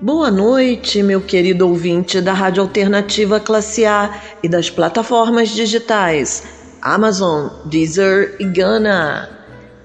[0.00, 6.44] Boa noite, meu querido ouvinte da Rádio Alternativa Classe A e das plataformas digitais
[6.80, 9.28] Amazon, Deezer e Gana.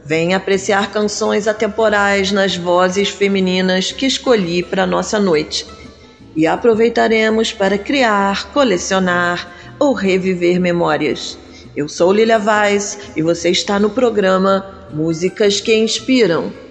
[0.05, 5.65] Venha apreciar canções atemporais nas vozes femininas que escolhi para nossa noite.
[6.35, 11.39] E aproveitaremos para criar, colecionar ou reviver memórias.
[11.75, 16.62] Eu sou Lilia Vaz e você está no programa Músicas que Inspiram.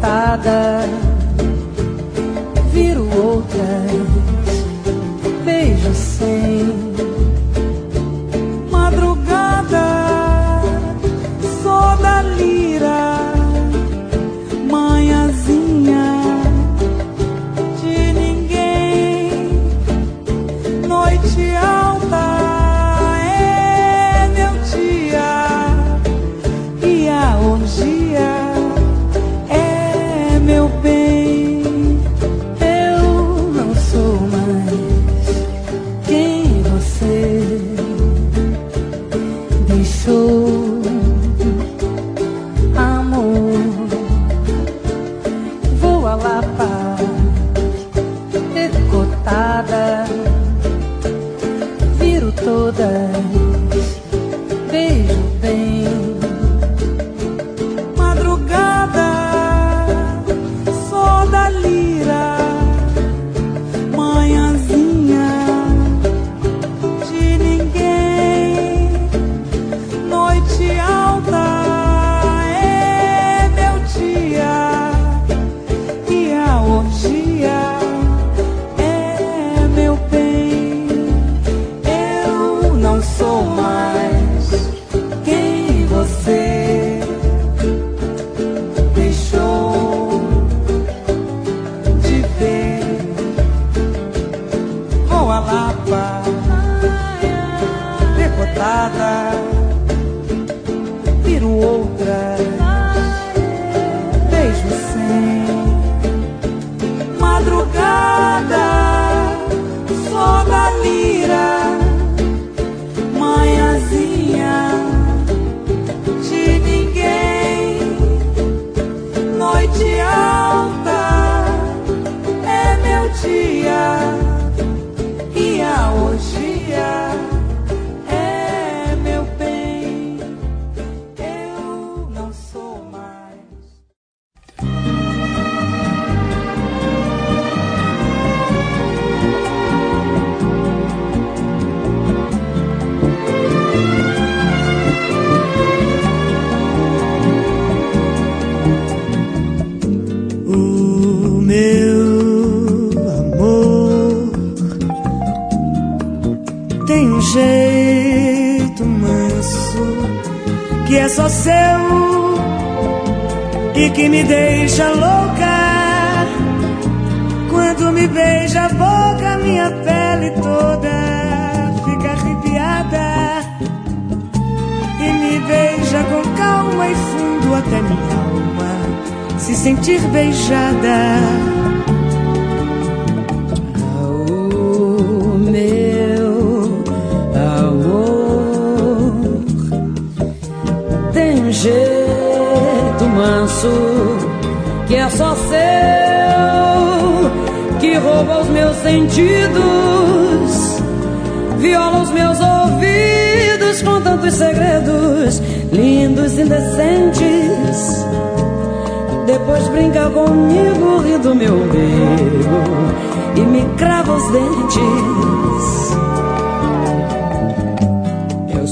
[0.00, 1.07] voltada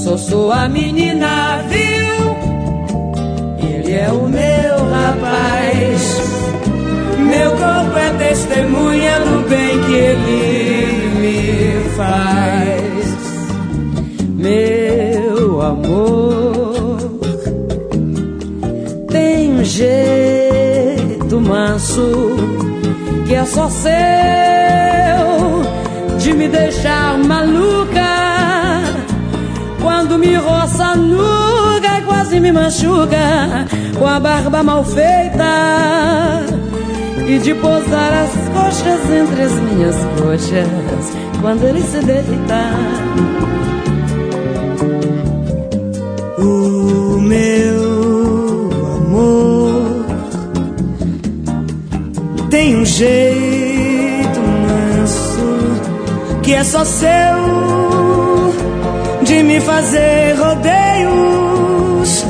[0.07, 2.37] sou sua menina, viu?
[3.69, 6.21] Ele é o meu rapaz.
[7.17, 13.17] Meu corpo é testemunha do bem que ele me faz.
[14.29, 16.97] Meu amor
[19.11, 22.37] tem um jeito manso
[23.27, 23.91] que é só seu
[26.17, 28.06] de me deixar maluca
[30.97, 33.67] roça nuga e quase me machuca
[33.97, 36.43] com a barba mal feita
[37.27, 40.67] e de posar as coxas entre as minhas coxas
[41.41, 42.71] quando ele se deita.
[46.39, 50.05] O meu amor
[52.49, 55.41] tem um jeito manso
[56.41, 58.36] que é só seu
[59.27, 62.25] de me fazer rodeios,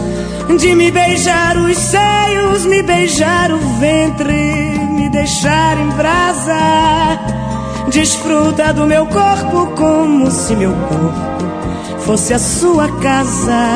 [0.59, 6.57] de me beijar os seios, me beijar o ventre, me deixar em brasa.
[7.91, 13.67] Desfruta do meu corpo como se meu corpo fosse a sua casa.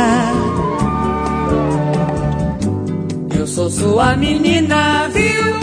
[3.37, 5.61] Eu sou sua menina, viu?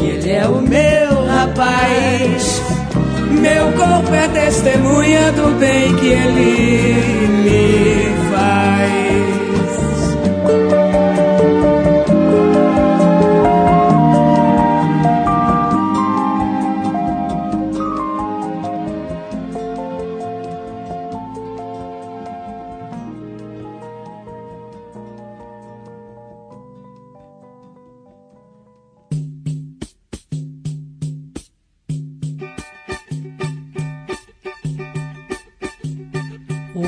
[0.00, 2.61] E ele é o meu rapaz.
[3.40, 9.11] Meu corpo é testemunha do bem que ele me faz.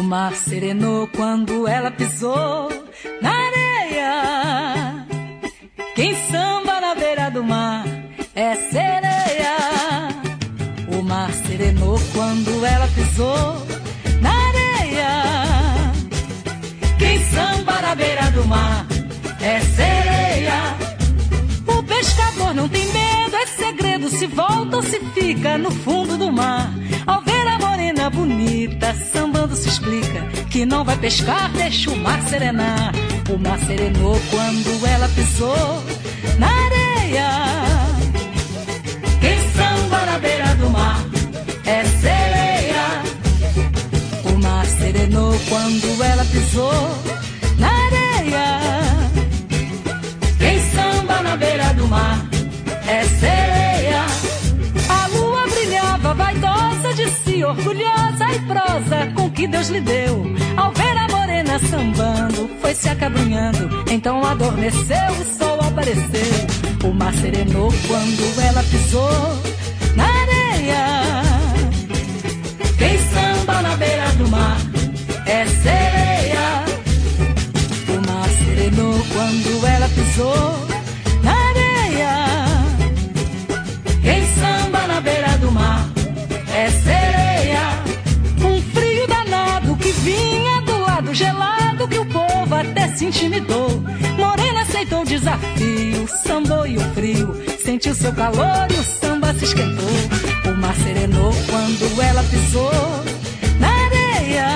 [0.04, 2.68] Mar serenou quando ela pisou
[3.22, 5.06] na areia.
[5.94, 7.84] Quem samba na beira do mar
[8.34, 9.56] é sereia.
[10.96, 13.66] O mar serenou quando ela pisou
[14.20, 15.92] na areia.
[16.98, 18.86] Quem samba na beira do mar
[19.40, 20.76] é sereia.
[21.66, 24.08] O pescador não tem medo, é segredo.
[24.10, 26.70] Se volta ou se fica no fundo do mar.
[27.06, 28.53] Ao ver a morena bonita,
[29.54, 32.92] sambando se explica que não vai pescar, deixa o mar serenar.
[33.32, 35.82] O mar serenou quando ela pisou
[36.38, 37.28] na areia.
[39.20, 41.04] Quem samba na beira do mar
[41.64, 43.02] é sereia.
[44.24, 46.98] O mar serenou quando ela pisou
[47.58, 48.60] na areia.
[50.38, 52.26] Quem samba na beira do mar
[52.86, 53.43] é sereia.
[57.44, 60.24] Orgulhosa e prosa com que Deus lhe deu.
[60.56, 63.84] Ao ver a morena sambando, foi se acabrunhando.
[63.90, 66.88] Então adormeceu, o sol apareceu.
[66.88, 69.10] O mar serenou quando ela pisou
[69.96, 71.22] na areia.
[72.78, 74.56] Quem samba na beira do mar
[75.26, 76.64] é sereia.
[77.88, 80.63] O mar serenou quando ela pisou
[92.96, 93.68] se intimidou.
[94.16, 97.34] Morena aceitou o desafio, sambou e o frio.
[97.64, 99.88] Sentiu seu calor e o samba se esquentou.
[100.52, 102.70] O mar serenou quando ela pisou
[103.58, 104.46] na areia.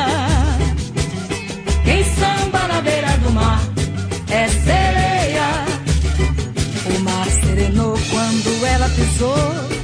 [1.84, 3.60] Quem samba na beira do mar
[4.30, 5.48] é sereia.
[6.96, 9.77] O mar serenou quando ela pisou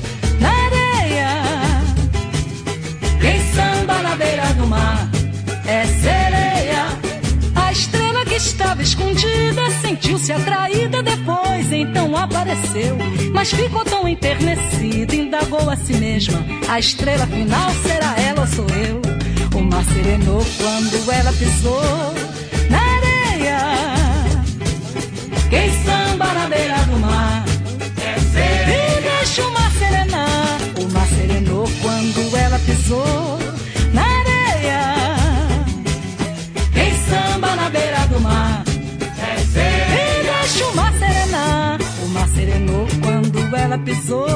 [8.85, 12.97] escondida sentiu-se atraída depois, então apareceu.
[13.33, 18.67] Mas ficou tão enternecida, indagou a si mesma: a estrela final será ela ou sou
[18.69, 19.01] eu?
[19.59, 22.15] O mar serenou quando ela pisou
[22.71, 23.59] na areia.
[25.49, 27.45] Quem samba na beira do mar
[28.05, 28.99] é sereia.
[28.99, 30.59] E deixa o mar serenar.
[30.79, 33.34] O mar serenou quando ela pisou
[43.57, 44.27] ela pisou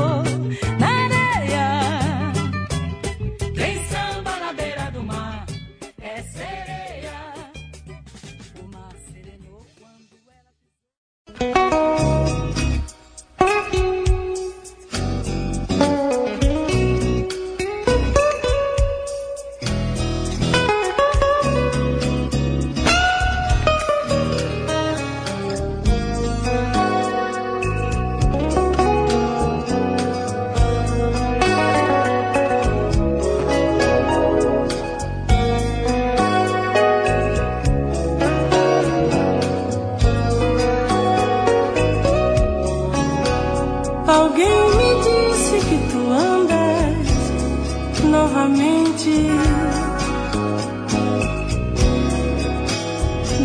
[48.39, 49.11] novamente.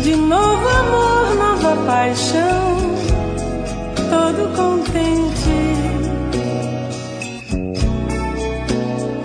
[0.02, 2.76] De novo amor, nova paixão,
[4.10, 5.58] todo contente.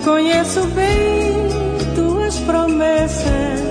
[0.03, 1.47] Conheço bem
[1.95, 3.61] tuas promessas,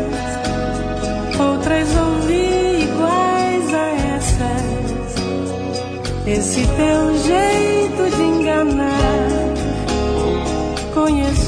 [1.40, 4.68] outras ouvi iguais a essas.
[6.26, 9.28] Esse teu jeito de enganar
[10.94, 11.47] conheço.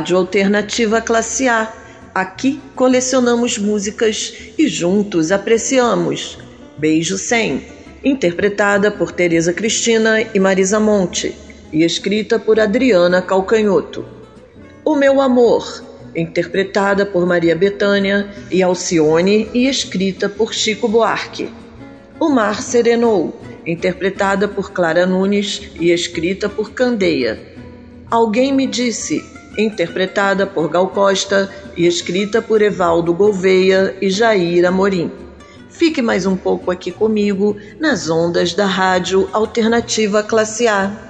[0.00, 1.70] Rádio Alternativa Classe A.
[2.14, 6.38] Aqui colecionamos músicas e juntos apreciamos.
[6.78, 7.66] Beijo 100,
[8.02, 11.36] interpretada por Tereza Cristina e Marisa Monte
[11.70, 14.06] e escrita por Adriana Calcanhoto.
[14.86, 15.84] O Meu Amor,
[16.16, 21.50] interpretada por Maria Bethânia e Alcione e escrita por Chico Buarque.
[22.18, 27.38] O Mar Serenou, interpretada por Clara Nunes e escrita por Candeia.
[28.10, 29.22] Alguém me disse,
[29.56, 35.10] interpretada por Gal Costa e escrita por Evaldo Gouveia e Jair Amorim.
[35.68, 41.09] Fique mais um pouco aqui comigo nas ondas da Rádio Alternativa Classe A.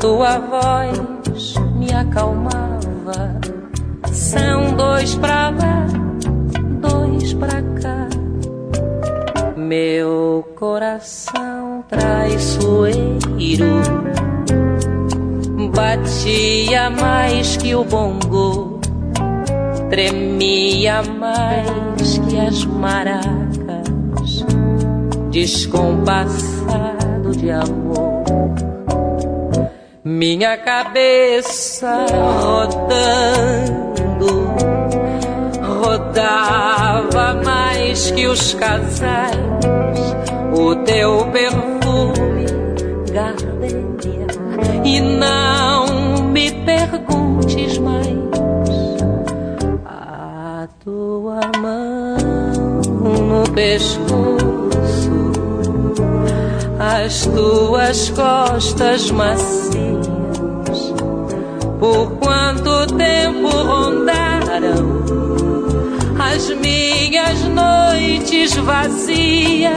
[0.00, 3.38] tua voz me acalmava.
[4.12, 5.86] São dois pra lá,
[6.80, 8.08] dois pra cá.
[9.56, 13.18] Meu coração traiçoeiro
[15.74, 18.78] batia mais que o bongo,
[19.90, 24.44] tremia mais que as maracas,
[25.30, 28.07] descompassado de amor.
[30.18, 32.04] Minha cabeça
[32.42, 33.46] rodando,
[35.80, 39.36] rodava mais que os casais,
[40.58, 42.46] o teu perfume
[43.12, 44.26] gardenia.
[44.84, 48.08] E não me perguntes mais.
[49.86, 54.08] A tua mão no pescoço,
[56.76, 59.97] as tuas costas macias.
[61.78, 64.98] Por quanto tempo rondaram
[66.18, 69.72] as minhas noites vazias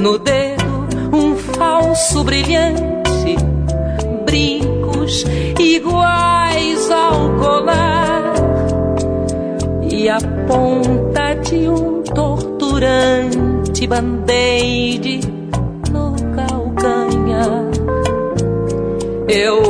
[0.00, 3.36] no dedo um falso brilhante
[4.24, 5.24] brincos
[5.58, 8.32] iguais ao colar
[9.82, 15.20] e a ponta de um torturante band-aid
[15.92, 17.70] no calcanhar.
[19.28, 19.69] Eu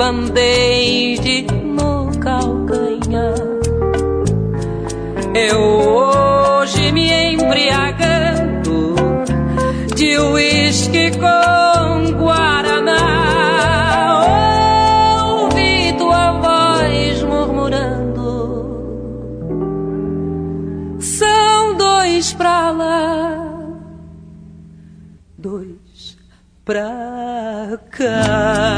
[0.00, 1.28] band-aid
[1.76, 3.34] no calcanhar.
[5.34, 8.94] Eu hoje me embriagando
[9.94, 12.96] de uísque com guaraná.
[15.26, 18.30] Ouvi tua voz murmurando.
[20.98, 23.68] São dois pra lá,
[25.36, 26.16] dois
[26.64, 28.69] pra cá.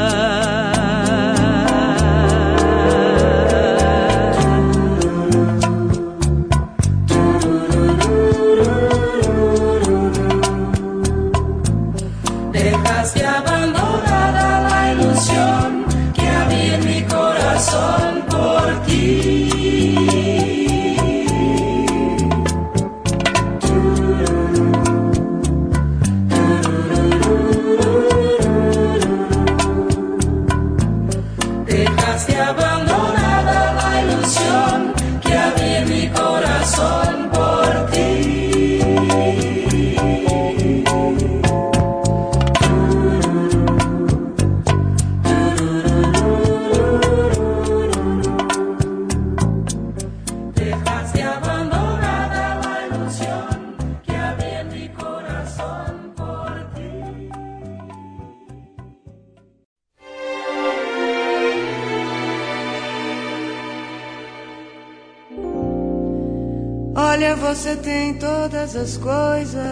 [68.73, 69.63] Todas as coisas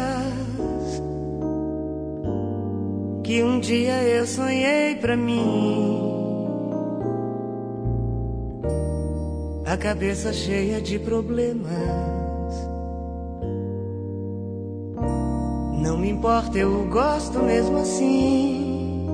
[3.23, 5.99] que um dia eu sonhei pra mim.
[9.65, 11.71] A cabeça cheia de problemas.
[15.81, 19.07] Não me importa, eu gosto mesmo assim.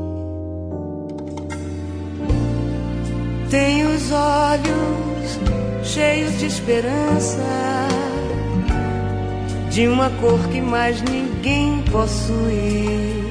[3.50, 5.40] Tem os olhos
[5.84, 7.97] cheios de esperança
[9.78, 13.24] de uma cor que mais ninguém possui.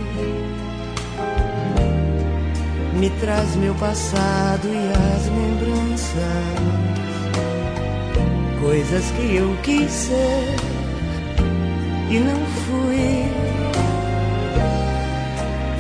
[2.95, 6.15] Me traz meu passado e as lembranças,
[8.61, 10.57] coisas que eu quis ser
[12.11, 13.25] e não fui.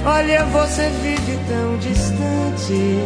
[0.05, 2.99] Olha, você vive tão distante,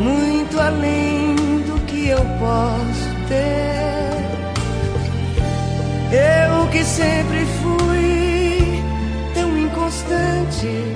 [0.00, 1.34] muito além
[1.66, 3.85] do que eu posso ter.
[6.16, 8.82] Eu que sempre fui
[9.34, 10.94] tão inconstante,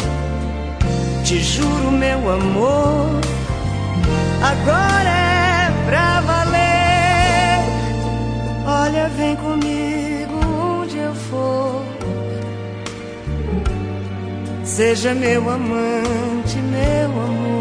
[1.25, 3.21] te juro, meu amor,
[4.43, 7.61] agora é pra valer.
[8.67, 10.41] Olha, vem comigo
[10.81, 11.85] onde eu for.
[14.65, 17.61] Seja meu amante, meu amor.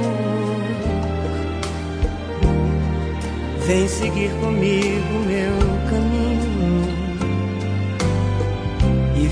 [3.67, 5.78] Vem seguir comigo meu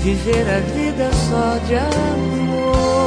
[0.02, 2.97] viver a vida só de amor.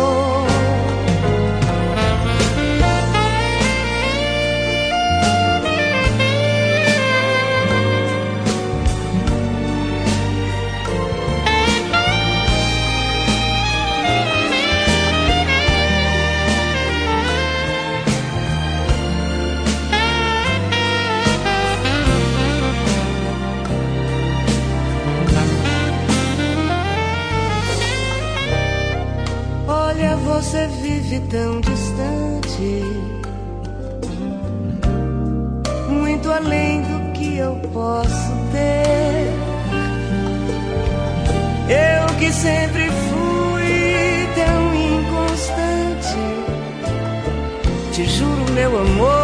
[30.41, 32.83] Você vive tão distante,
[35.87, 39.29] muito além do que eu posso ter.
[41.69, 46.17] Eu que sempre fui tão inconstante,
[47.93, 49.20] te juro, meu amor,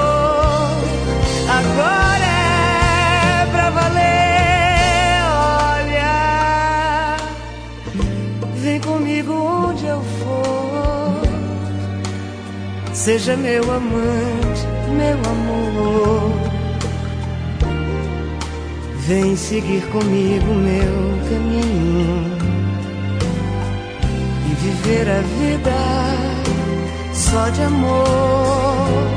[13.08, 14.68] Seja meu amante,
[14.98, 16.30] meu amor.
[18.98, 22.38] Vem seguir comigo meu caminho
[24.46, 25.72] e viver a vida
[27.14, 29.17] só de amor.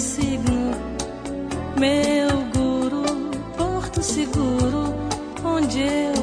[0.00, 0.70] Signo,
[1.78, 3.04] meu guru,
[3.56, 4.94] porto seguro,
[5.44, 6.19] onde eu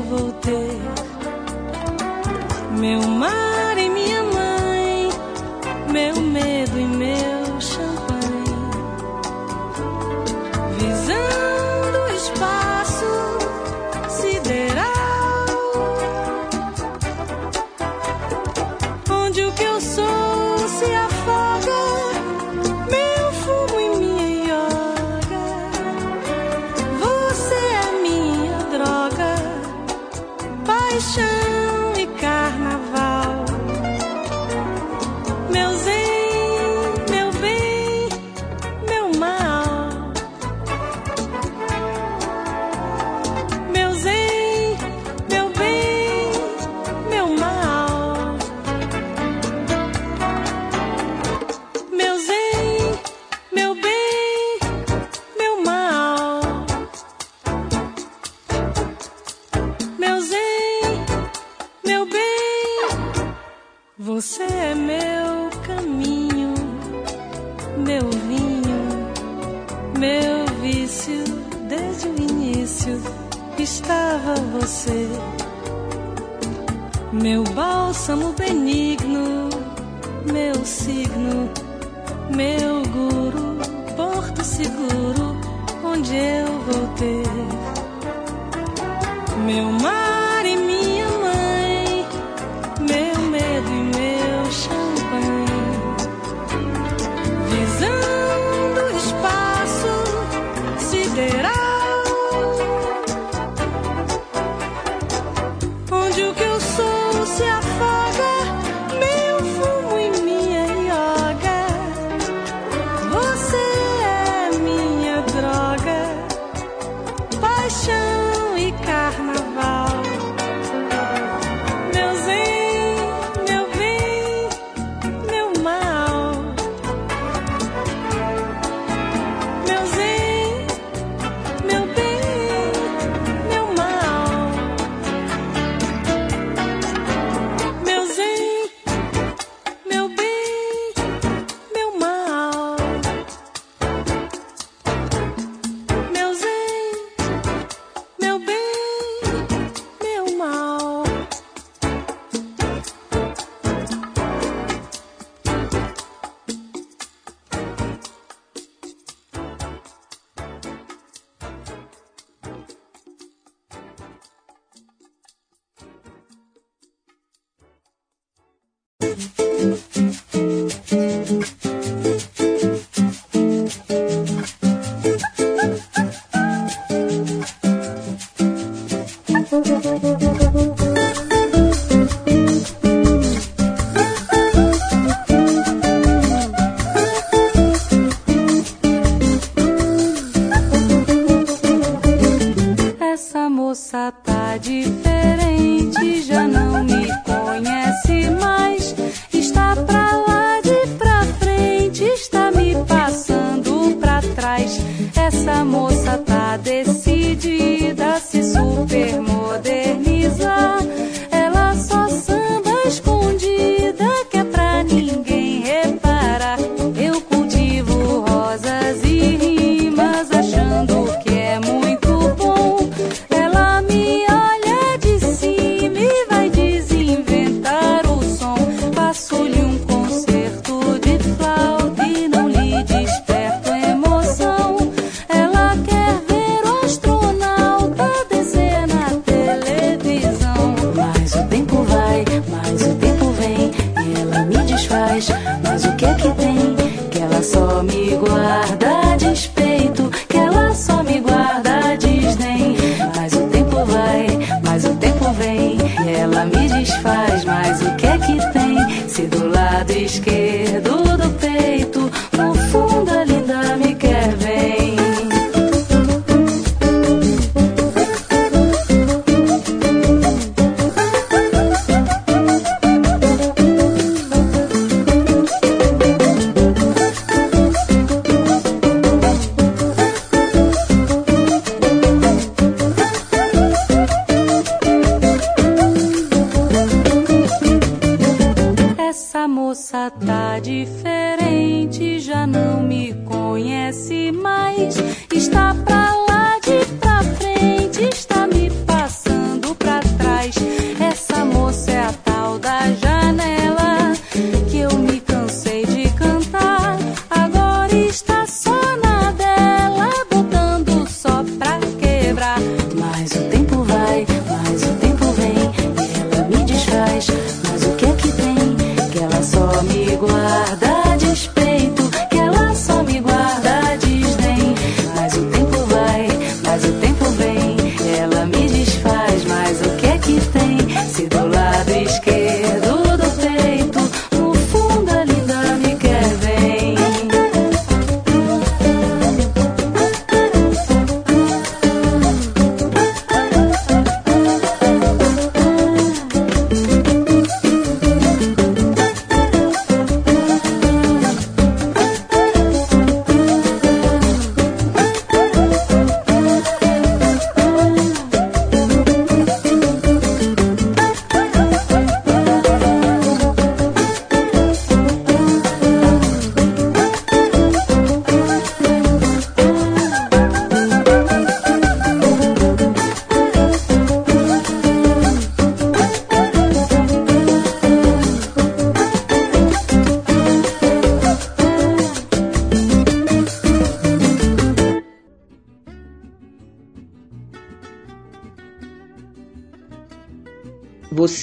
[320.47, 320.96] guarda.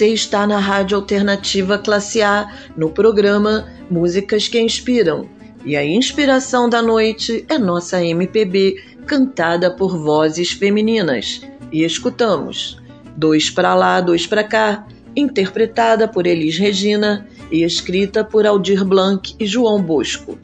[0.04, 5.26] Você está na Rádio Alternativa Classe A, no programa Músicas que Inspiram.
[5.64, 11.40] E a inspiração da noite é nossa MPB, cantada por vozes femininas.
[11.72, 12.78] E escutamos
[13.16, 14.86] Dois para lá, dois para cá,
[15.16, 20.38] interpretada por Elis Regina e escrita por Aldir Blanc e João Bosco.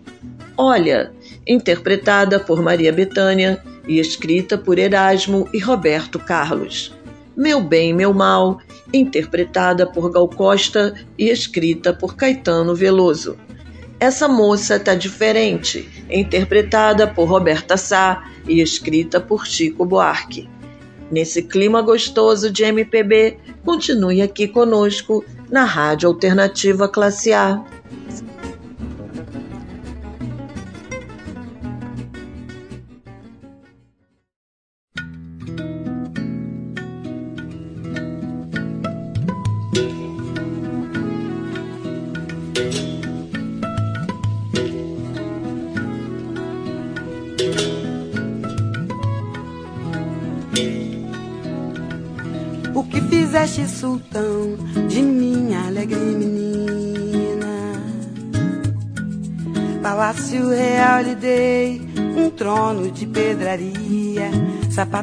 [0.57, 1.13] Olha,
[1.47, 6.95] interpretada por Maria Bethânia e escrita por Erasmo e Roberto Carlos.
[7.37, 8.59] Meu Bem, Meu Mal,
[8.93, 13.37] interpretada por Gal Costa e escrita por Caetano Veloso.
[13.99, 20.49] Essa moça tá diferente, interpretada por Roberta Sá e escrita por Chico Buarque.
[21.11, 27.63] Nesse clima gostoso de MPB, continue aqui conosco na Rádio Alternativa Classe A.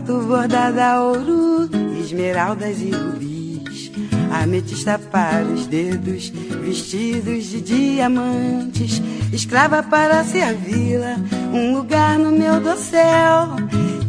[0.08, 3.92] sapato bordado a ouro, esmeraldas e rubis,
[4.32, 6.30] ametista para os dedos,
[6.64, 9.02] vestidos de diamantes,
[9.34, 11.18] escrava para servi-la,
[11.54, 13.58] um lugar no meu dossel,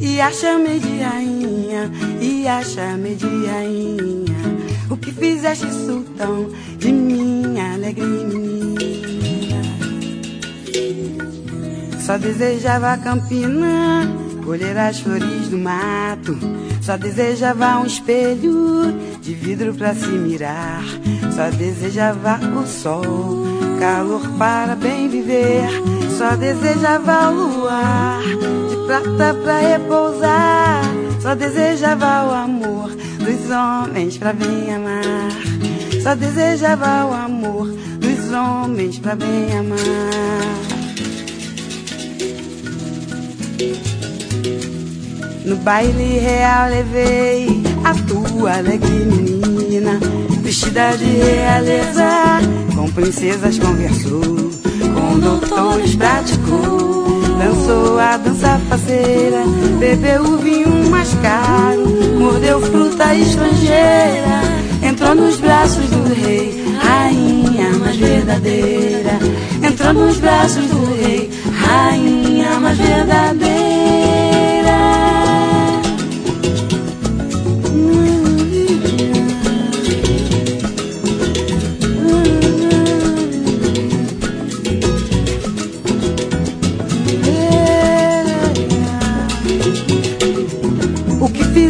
[0.00, 4.38] e a chamei de rainha, e a chamei de rainha,
[4.88, 8.78] o que fizeste sultão de minha alegre menina.
[12.00, 16.38] Só desejava Campina, colher as flores do mato.
[16.80, 20.82] Só desejava um espelho de vidro para se mirar.
[21.36, 23.44] Só desejava o sol,
[23.78, 25.68] calor para bem viver.
[26.16, 30.82] Só desejava o luar, de prata para repousar.
[31.20, 35.28] Só desejava o amor dos homens para bem amar.
[36.02, 40.68] Só desejava o amor dos homens para bem amar.
[45.48, 49.98] No baile real levei a tua alegre menina,
[50.42, 52.40] vestida de realeza,
[52.76, 59.42] com princesas conversou, com doutores praticou, dançou a dança faceira,
[59.78, 64.42] bebeu o vinho mais caro, mordeu fruta estrangeira,
[64.82, 69.18] entrou nos braços do rei, rainha mais verdadeira,
[69.66, 73.67] entrou nos braços do rei, rainha mais verdadeira.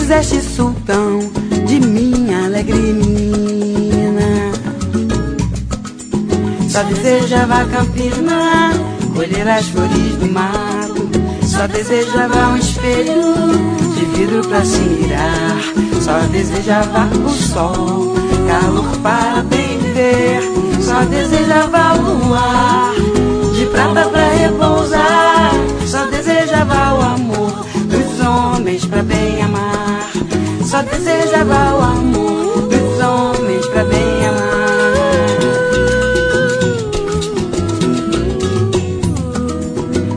[0.08, 1.18] Fizeste sultão
[1.66, 4.52] de minha alegre menina?
[6.66, 8.72] Só desejava campina,
[9.14, 11.10] colher as flores do mato.
[11.46, 13.34] Só desejava um espelho
[13.98, 15.58] de vidro pra se mirar.
[16.00, 18.14] Só desejava o sol,
[18.48, 20.40] calor para bem viver.
[20.80, 22.94] Só desejava o luar,
[23.54, 25.52] de prata pra repousar.
[25.86, 29.07] Só desejava o amor dos homens pra.
[30.68, 34.58] Só desejava o amor dos homens pra bem amar.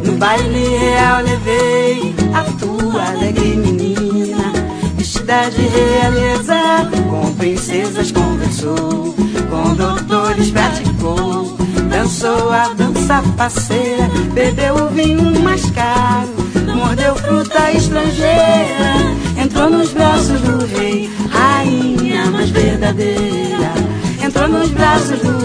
[0.03, 4.51] No baile real levei a tua alegre menina,
[4.97, 6.59] vestida de realeza,
[7.09, 9.15] com princesas conversou,
[9.49, 11.55] com doutores praticou,
[11.89, 16.27] dançou a dança parceira, bebeu o vinho mais caro,
[16.75, 19.21] mordeu fruta estrangeira,
[19.51, 23.73] entrou nos braços do rei, rainha mais verdadeira,
[24.23, 25.40] entrou nos braços do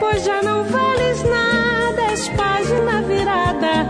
[0.00, 3.86] Pois já não vales nada, és página virada,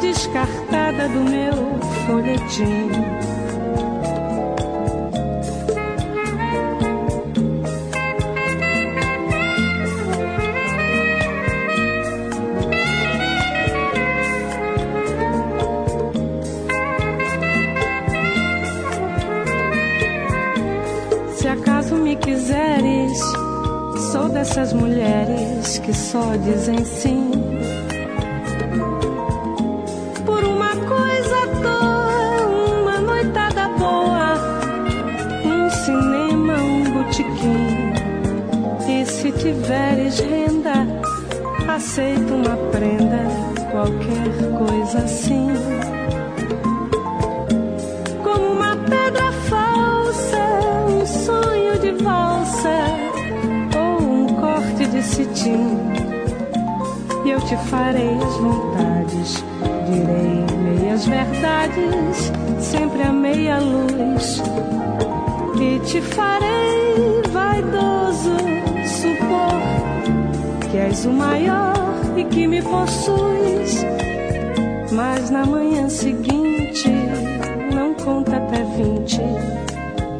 [0.00, 3.23] descartada do meu folhetim.
[24.44, 27.32] Essas mulheres que só dizem sim.
[30.24, 32.46] Por uma coisa à toa,
[32.78, 34.34] uma noitada boa,
[35.44, 37.92] um cinema, um botequim.
[38.88, 40.86] E se tiveres renda,
[41.68, 43.24] aceita uma prenda,
[43.72, 45.48] qualquer coisa assim.
[57.46, 59.44] Te farei as vontades,
[59.86, 64.42] direi meias verdades, sempre a meia luz.
[65.60, 68.36] E te farei vaidoso
[68.86, 71.74] supor que és o maior
[72.16, 73.84] e que me possuis.
[74.92, 76.90] Mas na manhã seguinte,
[77.74, 79.20] não conta até vinte,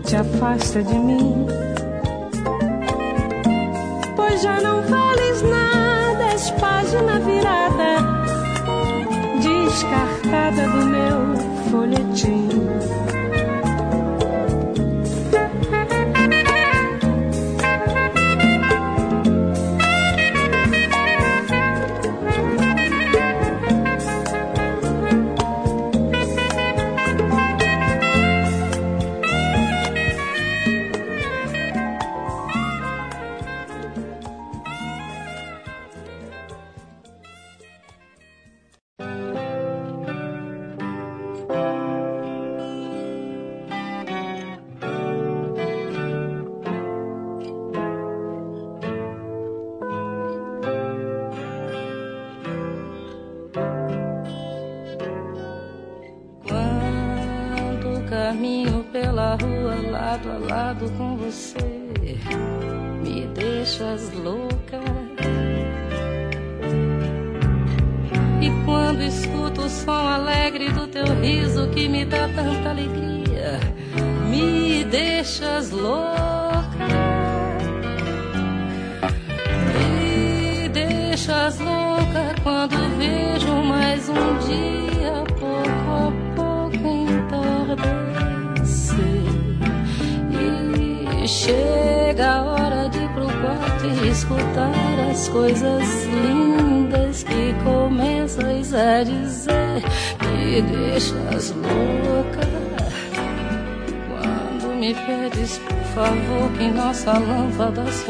[0.04, 1.63] te afasta de mim
[9.74, 11.34] descartada do meu
[11.68, 13.23] folhetim.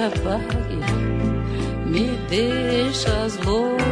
[0.07, 0.79] Apague,
[1.87, 3.85] me deixas louca.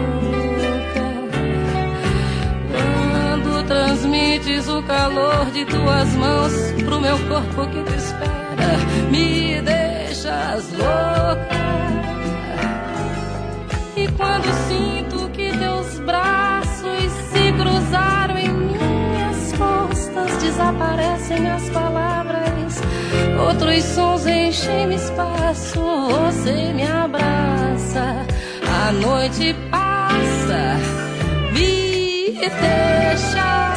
[2.71, 6.53] Quando transmites o calor de tuas mãos
[6.85, 7.92] pro meu corpo que
[23.53, 28.27] outros sons enchem espaço, você me abraça,
[28.67, 30.79] a noite passa,
[31.53, 33.72] me deixas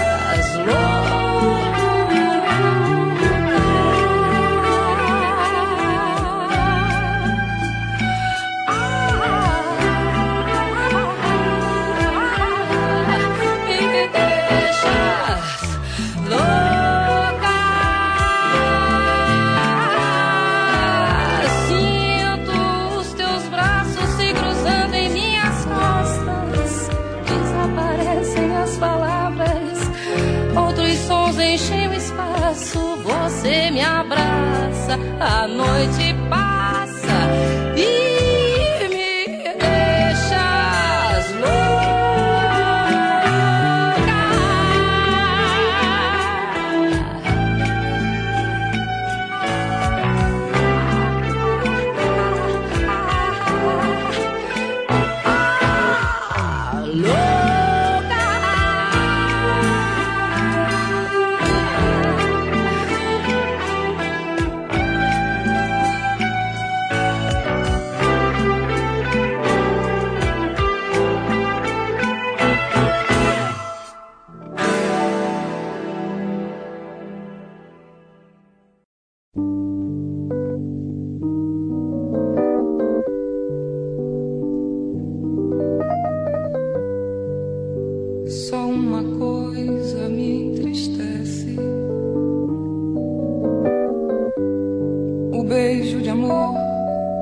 [95.55, 96.53] beijo de amor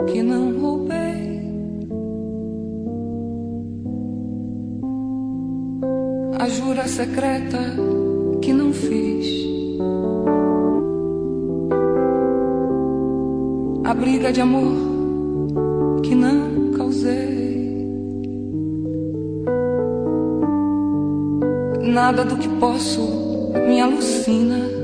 [0.07, 1.23] que não roubei.
[6.39, 7.59] A jura secreta
[8.41, 9.27] que não fiz.
[13.83, 17.87] A briga de amor que não causei.
[21.83, 24.82] Nada do que posso me alucina.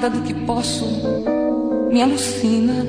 [0.00, 0.86] Nada do que posso
[1.90, 2.86] me alucina.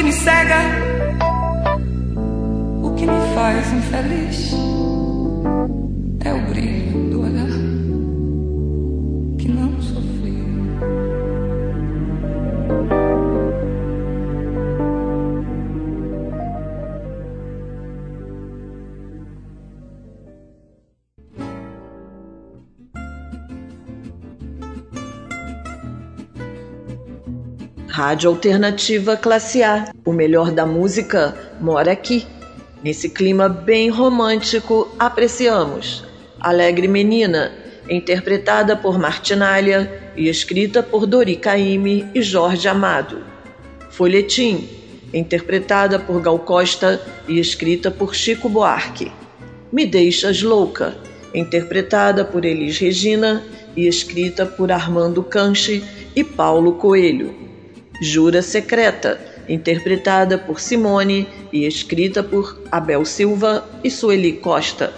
[0.00, 0.60] Que me cega,
[2.82, 4.49] o que me faz infeliz.
[28.00, 29.92] Rádio Alternativa Classe A.
[30.06, 32.26] O melhor da música mora aqui.
[32.82, 36.02] Nesse clima bem romântico, apreciamos
[36.40, 37.52] Alegre Menina,
[37.90, 43.22] interpretada por Martinália e escrita por Dori Caymmi e Jorge Amado.
[43.90, 44.66] Folhetim,
[45.12, 46.98] interpretada por Gal Costa
[47.28, 49.12] e escrita por Chico Buarque.
[49.70, 50.96] Me Deixas Louca,
[51.34, 53.44] interpretada por Elis Regina
[53.76, 55.84] e escrita por Armando Canche
[56.16, 57.49] e Paulo Coelho.
[58.00, 64.92] Jura Secreta, interpretada por Simone e escrita por Abel Silva e Sueli Costa.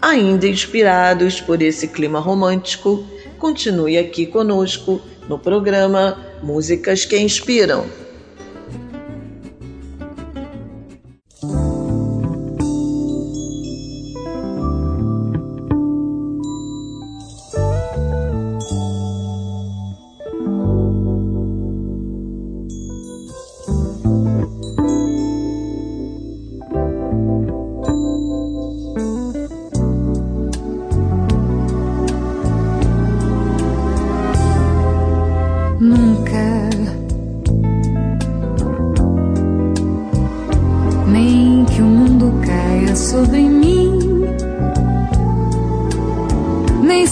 [0.00, 3.04] Ainda inspirados por esse clima romântico,
[3.38, 7.86] continue aqui conosco no programa Músicas que Inspiram.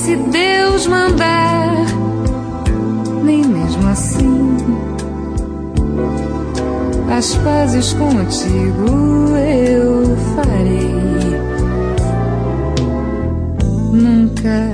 [0.06, 1.84] Se Deus mandar,
[3.24, 4.56] nem mesmo assim.
[7.10, 10.94] As pazes contigo eu farei.
[13.92, 14.72] Nunca,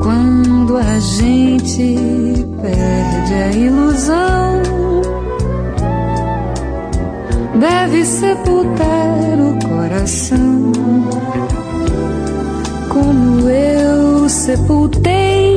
[0.00, 4.62] quando a gente perde a ilusão,
[7.58, 10.72] deve sepultar o coração
[12.92, 15.51] como eu sepultei.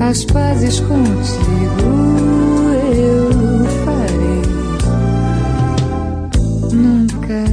[0.00, 1.84] As pazes contigo
[2.96, 4.42] eu farei.
[6.72, 7.44] Nunca,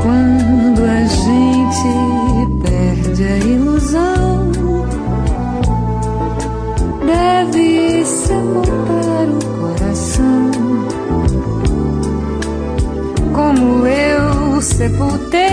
[0.00, 1.90] quando a gente
[2.62, 4.50] perde a ilusão
[7.04, 10.50] deve sepultar o coração,
[13.34, 15.49] como eu sepultei.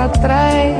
[0.00, 0.79] Atrás.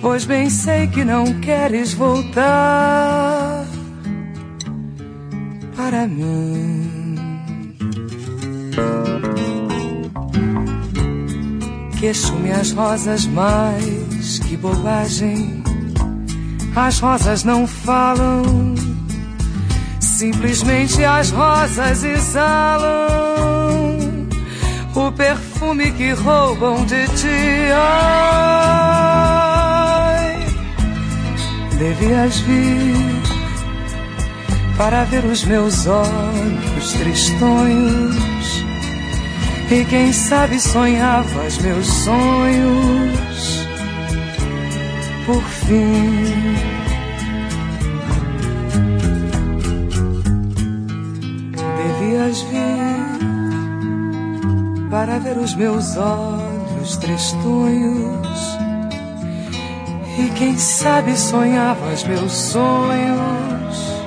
[0.00, 3.66] Pois bem sei que não queres voltar
[5.76, 6.90] para mim.
[11.98, 15.62] Queixo-me as rosas mais que bobagem.
[16.74, 18.74] As rosas não falam,
[20.00, 23.50] simplesmente as rosas exalam
[24.94, 27.70] o perfume que roubam de ti.
[27.74, 29.39] Ai,
[31.80, 33.22] devias vir
[34.76, 38.64] para ver os meus olhos tristonhos
[39.70, 43.66] e quem sabe sonhavas meus sonhos
[45.24, 46.54] por fim.
[51.78, 52.60] Devias vir
[54.90, 58.29] para ver os meus olhos tristonhos.
[60.18, 64.00] E quem sabe sonhavas meus sonhos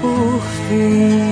[0.00, 1.27] por fim.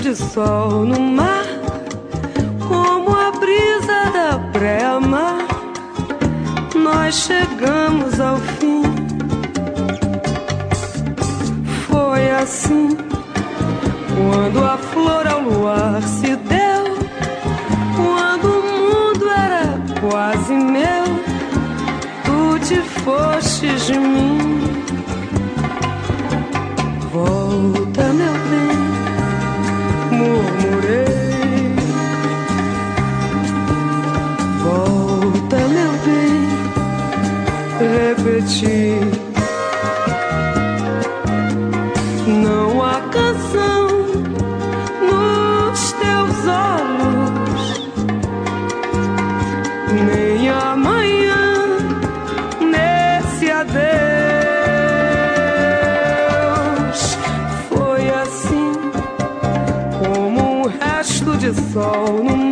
[0.00, 1.44] De sol no mar,
[2.68, 5.46] como a brisa da pré-mar,
[6.74, 8.82] nós chegamos ao fim.
[11.88, 12.96] Foi assim,
[14.16, 16.96] quando a flor ao luar se deu,
[17.96, 21.04] quando o mundo era quase meu,
[22.24, 24.57] tu te fostes de mim.
[38.38, 39.00] Repeti.
[42.26, 43.88] Não há canção
[45.02, 47.90] nos teus olhos,
[49.92, 51.66] nem amanhã
[52.60, 53.78] nesse adeus.
[57.68, 58.72] Foi assim,
[59.98, 62.47] como um resto de sol no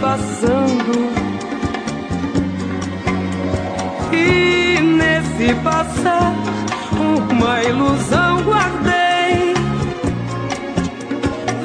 [0.00, 1.10] passando.
[4.12, 6.34] E nesse passar,
[7.30, 9.54] uma ilusão guardei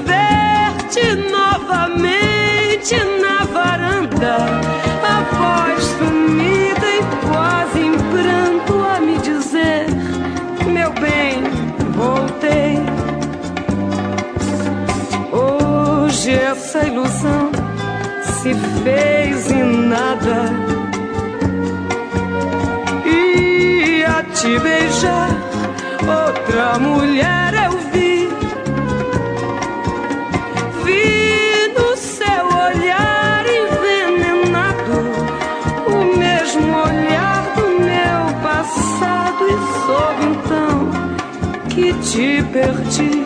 [0.06, 4.38] ver-te novamente na varanda,
[5.04, 9.86] a voz sumida e quase em pranto a me dizer:
[10.68, 11.44] Meu bem,
[11.96, 12.80] voltei.
[15.32, 17.41] Hoje essa ilusão
[18.42, 20.50] se fez em nada.
[23.06, 25.30] E a te beijar,
[26.02, 28.30] outra mulher eu vi.
[30.84, 35.00] Vi no seu olhar envenenado
[35.86, 40.90] o mesmo olhar do meu passado e soube então
[41.70, 43.21] que te perdi.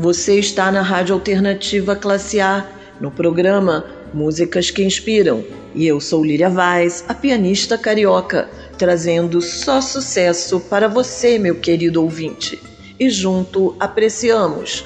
[0.00, 2.64] Você está na Rádio Alternativa Classe A,
[3.00, 3.84] no programa
[4.14, 5.44] Músicas que Inspiram.
[5.74, 12.00] E eu sou Lília Vaz, a pianista carioca, trazendo só sucesso para você, meu querido
[12.00, 12.62] ouvinte.
[12.96, 14.84] E junto apreciamos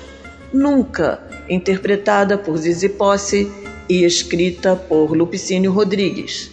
[0.50, 3.52] Nunca, interpretada por Zizi Posse
[3.90, 6.50] e escrita por Lupicínio Rodrigues.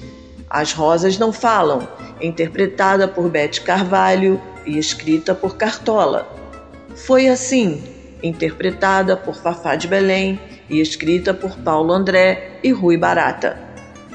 [0.49, 1.87] As Rosas Não Falam,
[2.19, 6.27] interpretada por Bete Carvalho e escrita por Cartola.
[6.93, 10.39] Foi assim, interpretada por Fafá de Belém
[10.69, 13.57] e escrita por Paulo André e Rui Barata.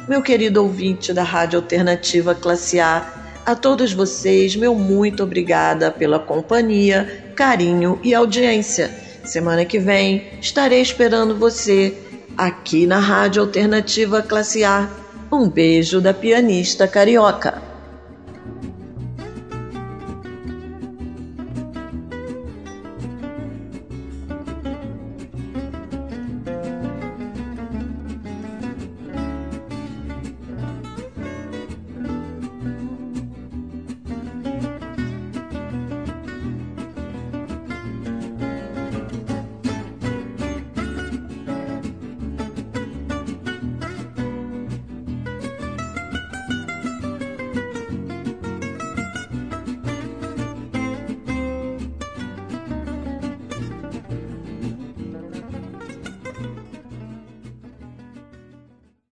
[0.09, 6.18] Meu querido ouvinte da Rádio Alternativa Classe A, a todos vocês, meu muito obrigada pela
[6.18, 8.90] companhia, carinho e audiência.
[9.24, 11.94] Semana que vem estarei esperando você
[12.36, 14.88] aqui na Rádio Alternativa Classe A.
[15.32, 17.74] Um beijo da pianista carioca.